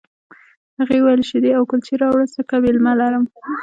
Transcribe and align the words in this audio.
هغه 0.77 0.93
وویل 0.99 1.21
شیدې 1.29 1.51
او 1.57 1.63
کلچې 1.71 1.93
راوړه 2.01 2.25
ځکه 2.35 2.53
مېلمه 2.63 2.93
لرم 3.01 3.23